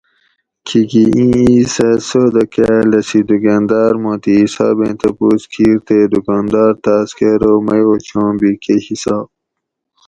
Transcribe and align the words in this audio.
کھیکی 0.67 1.03
اِیں 1.15 1.35
اِیس 1.45 1.75
اۤ 1.87 1.93
سودہ 2.07 2.43
کاۤ 2.53 2.81
لسی 2.91 3.19
دُکاۤنداۤر 3.27 3.93
ماتھی 4.03 4.33
حسابیں 4.43 4.93
تپوس 4.99 5.41
کِیر 5.51 5.77
تے 5.85 5.97
دُکاندار 6.11 6.71
تاۤس 6.83 7.09
کہ 7.17 7.25
اۤرو 7.33 7.55
میٔو 7.65 7.93
چھاں 8.07 8.31
بھی 8.39 8.51
کہ 8.63 8.75
حِساب 8.85 9.25